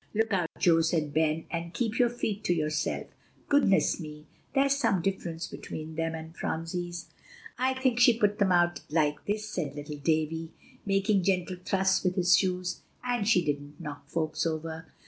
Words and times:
"Look 0.15 0.33
out, 0.33 0.49
Joe," 0.57 0.81
said 0.81 1.13
Ben, 1.13 1.45
"and 1.51 1.75
keep 1.75 1.99
your 1.99 2.09
feet 2.09 2.43
to 2.45 2.55
yourself. 2.55 3.05
Goodness 3.49 3.99
me! 3.99 4.25
there's 4.55 4.75
some 4.75 5.03
difference 5.03 5.45
between 5.45 5.93
them 5.93 6.15
and 6.15 6.35
Phronsie's." 6.35 7.05
"I 7.59 7.75
think 7.75 7.99
she 7.99 8.17
put 8.17 8.39
them 8.39 8.51
out 8.51 8.81
like 8.89 9.23
this," 9.27 9.47
said 9.47 9.75
little 9.75 9.97
Davie, 9.97 10.53
making 10.87 11.21
gentle 11.21 11.57
thrusts 11.63 12.03
with 12.03 12.15
his 12.15 12.35
shoes; 12.35 12.81
"and 13.03 13.27
she 13.27 13.45
didn't 13.45 13.79
knock 13.79 14.07
folks 14.09 14.43
over." 14.43 14.87